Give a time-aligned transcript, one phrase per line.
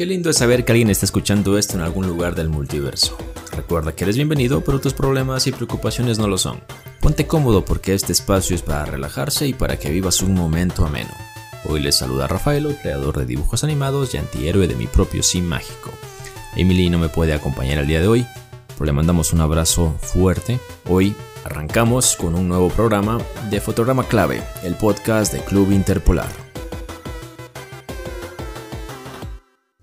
[0.00, 3.18] Qué lindo es saber que alguien está escuchando esto en algún lugar del multiverso.
[3.54, 6.62] Recuerda que eres bienvenido, pero tus problemas y preocupaciones no lo son.
[7.00, 11.10] Ponte cómodo porque este espacio es para relajarse y para que vivas un momento ameno.
[11.66, 15.90] Hoy les saluda Rafaelo, creador de dibujos animados y antihéroe de mi propio sim mágico.
[16.56, 18.26] Emily no me puede acompañar el día de hoy,
[18.68, 20.60] pero le mandamos un abrazo fuerte.
[20.88, 21.14] Hoy
[21.44, 23.18] arrancamos con un nuevo programa
[23.50, 26.49] de Fotograma Clave, el podcast de Club Interpolar.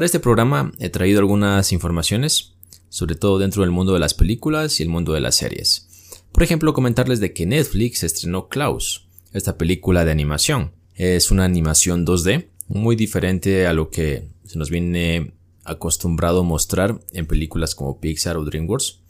[0.00, 2.54] Para este programa he traído algunas informaciones,
[2.88, 5.90] sobre todo dentro del mundo de las películas y el mundo de las series.
[6.32, 10.72] Por ejemplo, comentarles de que Netflix estrenó Klaus, esta película de animación.
[10.94, 17.26] Es una animación 2D, muy diferente a lo que se nos viene acostumbrado mostrar en
[17.26, 19.00] películas como Pixar o DreamWorks.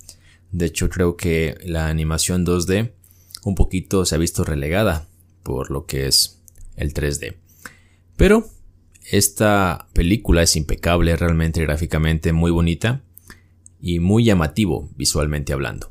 [0.51, 2.91] De hecho, creo que la animación 2D
[3.45, 5.07] un poquito se ha visto relegada
[5.45, 6.41] por lo que es
[6.75, 7.37] el 3D.
[8.17, 8.51] Pero
[9.11, 13.03] esta película es impecable, realmente gráficamente muy bonita
[13.81, 15.91] y muy llamativo visualmente hablando.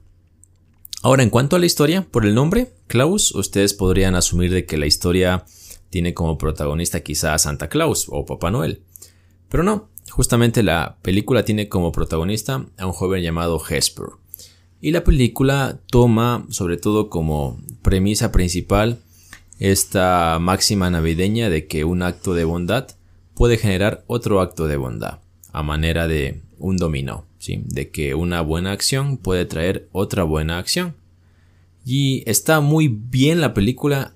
[1.02, 4.78] Ahora, en cuanto a la historia, por el nombre, Klaus, ustedes podrían asumir de que
[4.78, 5.46] la historia
[5.90, 8.84] tiene como protagonista quizá a Santa Claus o Papá Noel.
[9.50, 14.08] Pero no, justamente la película tiene como protagonista a un joven llamado Hesper.
[14.82, 19.00] Y la película toma sobre todo como premisa principal
[19.60, 22.96] esta máxima navideña de que un acto de bondad
[23.40, 25.20] puede generar otro acto de bondad,
[25.54, 27.62] a manera de un dominó, ¿sí?
[27.68, 30.94] de que una buena acción puede traer otra buena acción.
[31.86, 34.14] Y está muy bien la película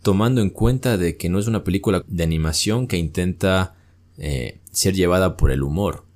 [0.00, 3.74] tomando en cuenta de que no es una película de animación que intenta
[4.16, 6.06] eh, ser llevada por el humor.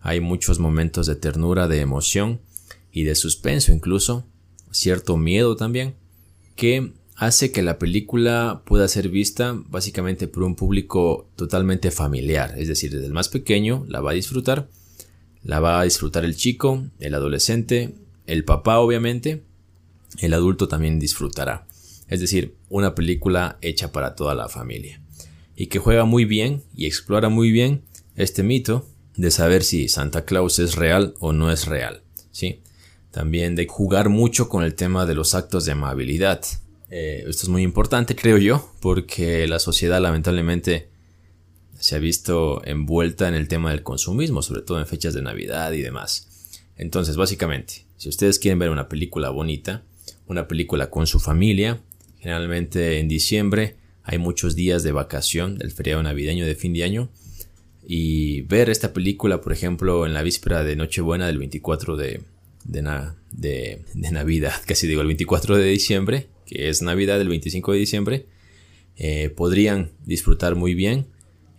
[0.00, 2.40] Hay muchos momentos de ternura, de emoción
[2.92, 4.24] y de suspenso incluso,
[4.70, 5.96] cierto miedo también,
[6.56, 12.66] que hace que la película pueda ser vista básicamente por un público totalmente familiar, es
[12.66, 14.70] decir, desde el más pequeño la va a disfrutar,
[15.42, 17.94] la va a disfrutar el chico, el adolescente,
[18.26, 19.42] el papá obviamente,
[20.20, 21.66] el adulto también disfrutará.
[22.08, 25.02] Es decir, una película hecha para toda la familia.
[25.54, 27.82] Y que juega muy bien y explora muy bien
[28.16, 28.86] este mito
[29.16, 32.02] de saber si Santa Claus es real o no es real.
[32.30, 32.62] ¿sí?
[33.10, 36.40] También de jugar mucho con el tema de los actos de amabilidad.
[36.90, 40.88] Eh, esto es muy importante, creo yo, porque la sociedad lamentablemente
[41.78, 45.72] se ha visto envuelta en el tema del consumismo, sobre todo en fechas de Navidad
[45.72, 46.28] y demás.
[46.76, 49.84] Entonces, básicamente, si ustedes quieren ver una película bonita,
[50.26, 51.80] una película con su familia,
[52.18, 57.10] generalmente en diciembre hay muchos días de vacación del feriado navideño de fin de año,
[57.86, 62.22] y ver esta película, por ejemplo, en la víspera de Nochebuena del 24 de,
[62.64, 67.78] de, de Navidad, casi digo el 24 de diciembre, que es Navidad el 25 de
[67.78, 68.26] diciembre,
[68.96, 71.06] eh, podrían disfrutar muy bien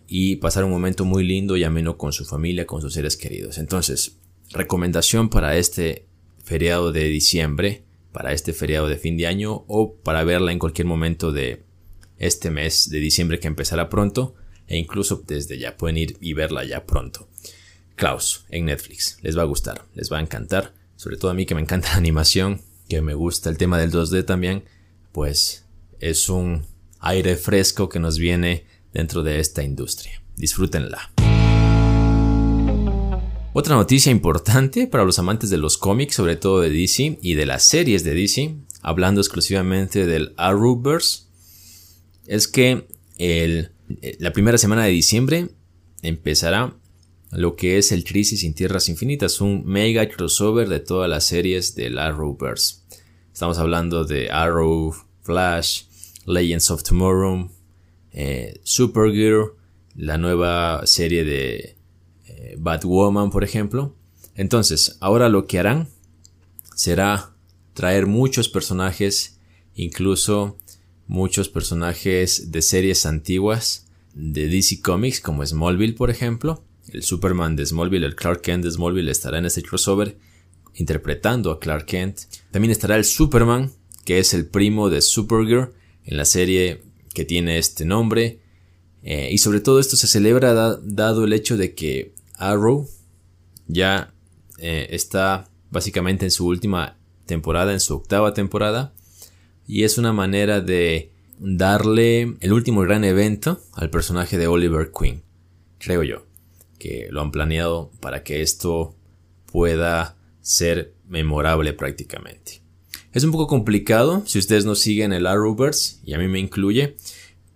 [0.06, 3.56] y pasar un momento muy lindo y ameno con su familia, con sus seres queridos.
[3.56, 4.18] Entonces,
[4.50, 6.06] recomendación para este
[6.44, 10.86] feriado de diciembre, para este feriado de fin de año o para verla en cualquier
[10.86, 11.64] momento de
[12.18, 14.34] este mes de diciembre que empezará pronto
[14.66, 17.28] e incluso desde ya pueden ir y verla ya pronto.
[17.96, 21.46] Klaus en Netflix, les va a gustar, les va a encantar, sobre todo a mí
[21.46, 24.64] que me encanta la animación, que me gusta el tema del 2D también,
[25.12, 25.64] pues
[26.00, 26.66] es un
[27.00, 30.22] aire fresco que nos viene dentro de esta industria.
[30.36, 31.12] Disfrútenla.
[33.54, 37.44] Otra noticia importante para los amantes de los cómics, sobre todo de DC y de
[37.44, 41.24] las series de DC, hablando exclusivamente del Arrowverse,
[42.26, 42.88] es que
[44.18, 45.48] la primera semana de diciembre
[46.00, 46.74] empezará
[47.30, 51.74] lo que es el Crisis en Tierras Infinitas, un mega crossover de todas las series
[51.74, 52.81] del Arrowverse.
[53.32, 55.84] Estamos hablando de Arrow, Flash,
[56.26, 57.50] Legends of Tomorrow,
[58.12, 59.54] eh, Supergirl,
[59.96, 61.76] la nueva serie de
[62.26, 63.96] eh, Batwoman, por ejemplo.
[64.34, 65.88] Entonces, ahora lo que harán
[66.76, 67.34] será
[67.72, 69.38] traer muchos personajes,
[69.74, 70.58] incluso
[71.06, 76.62] muchos personajes de series antiguas de DC Comics, como Smallville, por ejemplo.
[76.88, 80.18] El Superman de Smallville, el Clark Kent de Smallville estará en este crossover
[80.74, 82.20] interpretando a Clark Kent.
[82.50, 83.70] También estará el Superman,
[84.04, 85.72] que es el primo de Supergirl
[86.04, 86.82] en la serie
[87.14, 88.40] que tiene este nombre.
[89.02, 92.88] Eh, y sobre todo esto se celebra dado el hecho de que Arrow
[93.66, 94.12] ya
[94.58, 96.96] eh, está básicamente en su última
[97.26, 98.92] temporada, en su octava temporada.
[99.66, 105.22] Y es una manera de darle el último gran evento al personaje de Oliver Queen.
[105.78, 106.26] Creo yo.
[106.78, 108.94] Que lo han planeado para que esto
[109.46, 112.60] pueda ser memorable prácticamente.
[113.12, 116.96] Es un poco complicado si ustedes no siguen el Arrowverse, y a mí me incluye,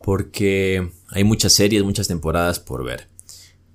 [0.02, 3.08] porque hay muchas series, muchas temporadas por ver.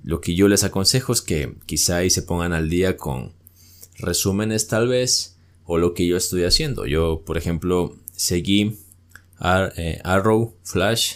[0.03, 3.33] Lo que yo les aconsejo es que quizá ahí se pongan al día con
[3.99, 6.85] resúmenes tal vez o lo que yo estoy haciendo.
[6.85, 8.77] Yo, por ejemplo, seguí
[9.75, 11.15] eh, Arrow, Flash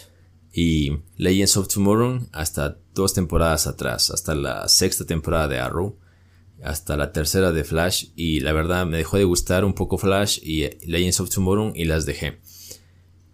[0.52, 5.96] y Legends of Tomorrow hasta dos temporadas atrás, hasta la sexta temporada de Arrow,
[6.62, 10.40] hasta la tercera de Flash y la verdad me dejó de gustar un poco Flash
[10.42, 12.38] y eh, Legends of Tomorrow y las dejé.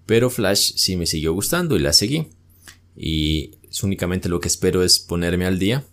[0.06, 2.28] Pero Flash sí me siguió gustando y la seguí.
[2.96, 5.84] Y únicamente lo que espero es ponerme al día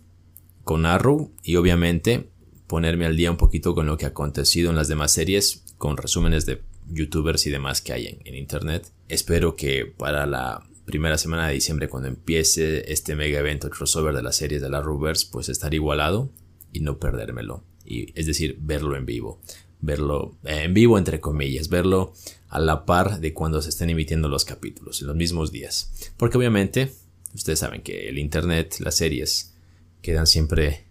[0.64, 2.30] con Arrow y obviamente
[2.66, 5.96] ponerme al día un poquito con lo que ha acontecido en las demás series, con
[5.96, 8.92] resúmenes de youtubers y demás que hay en, internet.
[9.08, 14.22] Espero que para la primera semana de diciembre, cuando empiece este mega evento crossover de
[14.22, 16.30] las series de la Arrowverse, pues estar igualado
[16.72, 17.64] y no perdérmelo.
[17.84, 19.40] Y, es decir, verlo en vivo.
[19.80, 22.12] Verlo eh, en vivo, entre comillas, verlo
[22.48, 26.12] a la par de cuando se estén emitiendo los capítulos, en los mismos días.
[26.16, 26.92] Porque obviamente,
[27.34, 29.54] ustedes saben que el internet, las series,
[30.02, 30.84] quedan siempre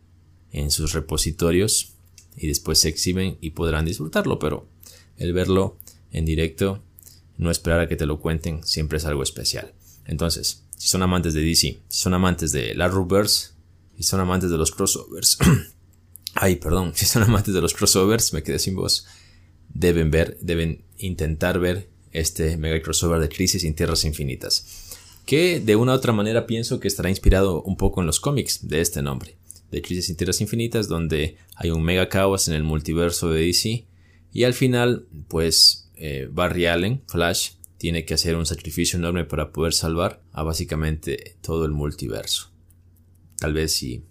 [0.51, 1.93] en sus repositorios
[2.35, 4.67] y después se exhiben y podrán disfrutarlo, pero
[5.17, 5.77] el verlo
[6.11, 6.81] en directo,
[7.37, 9.73] no esperar a que te lo cuenten, siempre es algo especial.
[10.05, 13.55] Entonces, si son amantes de DC, si son amantes de la Rubbers,
[13.99, 15.37] si son amantes de los crossovers,
[16.33, 19.05] ay, perdón, si son amantes de los crossovers, me quedé sin voz,
[19.67, 24.65] deben ver, deben intentar ver este mega crossover de Crisis en Tierras Infinitas,
[25.25, 28.67] que de una u otra manera pienso que estará inspirado un poco en los cómics
[28.67, 29.35] de este nombre
[29.69, 33.85] de Crisis Tierras Infinitas, donde hay un mega caos en el multiverso de DC.
[34.31, 39.51] Y al final, pues eh, Barry Allen, Flash, tiene que hacer un sacrificio enorme para
[39.51, 42.48] poder salvar a básicamente todo el multiverso.
[43.39, 44.05] Tal vez si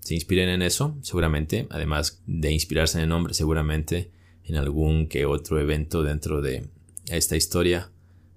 [0.00, 4.10] se inspiren en eso, seguramente, además de inspirarse en el nombre, seguramente
[4.44, 6.68] en algún que otro evento dentro de
[7.08, 7.92] esta historia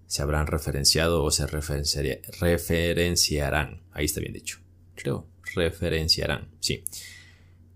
[0.05, 3.81] se habrán referenciado o se referenciarán.
[3.91, 4.59] Ahí está bien dicho,
[4.95, 6.49] creo referenciarán.
[6.59, 6.83] Sí.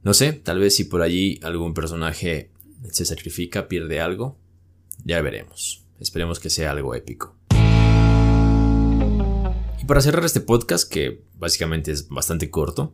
[0.03, 2.51] No sé, tal vez si por allí algún personaje
[2.91, 4.39] se sacrifica, pierde algo.
[5.03, 5.85] Ya veremos.
[5.99, 7.37] Esperemos que sea algo épico.
[9.81, 12.93] Y para cerrar este podcast, que básicamente es bastante corto,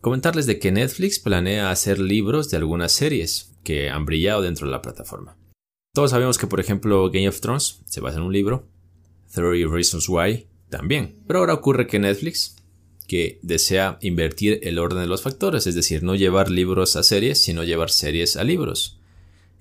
[0.00, 4.72] comentarles de que Netflix planea hacer libros de algunas series que han brillado dentro de
[4.72, 5.36] la plataforma.
[5.92, 8.66] Todos sabemos que, por ejemplo, Game of Thrones se basa en un libro,
[9.34, 11.22] 30 Reasons Why también.
[11.26, 12.56] Pero ahora ocurre que Netflix
[13.06, 17.42] que desea invertir el orden de los factores, es decir, no llevar libros a series,
[17.42, 18.98] sino llevar series a libros.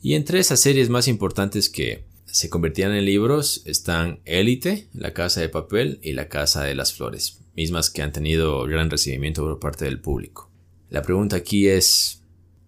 [0.01, 5.41] Y entre esas series más importantes que se convertían en libros están Élite, La Casa
[5.41, 9.59] de Papel y La Casa de las Flores, mismas que han tenido gran recibimiento por
[9.59, 10.51] parte del público.
[10.89, 12.21] La pregunta aquí es,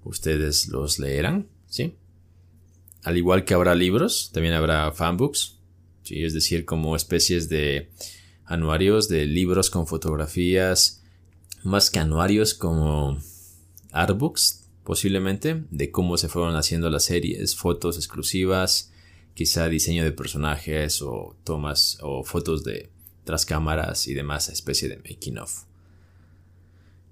[0.03, 1.47] ¿ustedes los leerán?
[1.67, 1.95] ¿Sí?
[3.03, 5.57] Al igual que habrá libros, también habrá fanbooks,
[6.03, 6.23] ¿sí?
[6.23, 7.91] es decir, como especies de
[8.45, 11.03] anuarios de libros con fotografías,
[11.63, 13.19] más que anuarios como
[13.91, 18.91] artbooks posiblemente, de cómo se fueron haciendo las series, fotos exclusivas,
[19.39, 22.89] quizá diseño de personajes o tomas o fotos de
[23.23, 25.63] tras cámaras y demás especie de making of.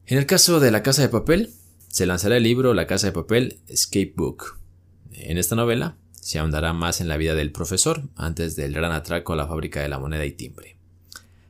[0.05, 1.53] En el caso de La Casa de Papel,
[1.87, 4.59] se lanzará el libro La Casa de Papel Escape Book.
[5.13, 9.31] En esta novela se ahondará más en la vida del profesor antes del gran atraco
[9.31, 10.75] a la fábrica de la moneda y timbre.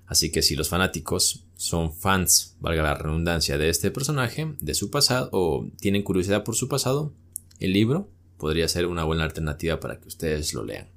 [0.05, 4.91] Así que si los fanáticos son fans, valga la redundancia, de este personaje, de su
[4.91, 7.15] pasado, o tienen curiosidad por su pasado,
[7.59, 10.89] el libro podría ser una buena alternativa para que ustedes lo lean.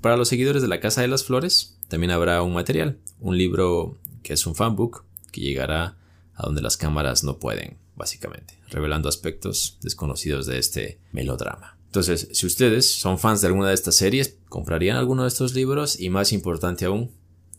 [0.00, 3.98] Para los seguidores de la Casa de las Flores, también habrá un material, un libro
[4.22, 5.96] que es un fanbook, que llegará
[6.34, 11.78] a donde las cámaras no pueden, básicamente, revelando aspectos desconocidos de este melodrama.
[11.86, 15.98] Entonces, si ustedes son fans de alguna de estas series, comprarían alguno de estos libros
[15.98, 17.10] y más importante aún,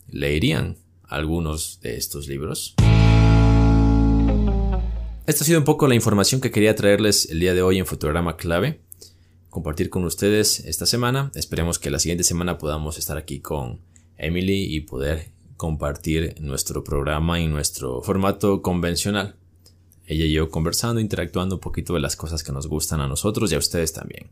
[0.08, 2.74] leerían algunos de estos libros.
[5.26, 7.86] Esta ha sido un poco la información que quería traerles el día de hoy en
[7.86, 8.80] Fotograma Clave.
[9.50, 11.32] Compartir con ustedes esta semana.
[11.34, 13.80] Esperemos que la siguiente semana podamos estar aquí con
[14.16, 19.34] Emily y poder compartir nuestro programa y nuestro formato convencional.
[20.06, 23.50] Ella y yo conversando, interactuando un poquito de las cosas que nos gustan a nosotros
[23.50, 24.30] y a ustedes también.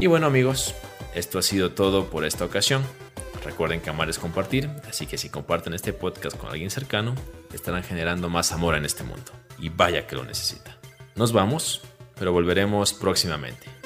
[0.00, 0.74] Y bueno amigos,
[1.14, 2.82] esto ha sido todo por esta ocasión.
[3.44, 7.14] Recuerden que amar es compartir, así que si comparten este podcast con alguien cercano,
[7.52, 9.30] estarán generando más amor en este mundo.
[9.58, 10.78] Y vaya que lo necesita.
[11.16, 11.82] Nos vamos,
[12.18, 13.77] pero volveremos próximamente.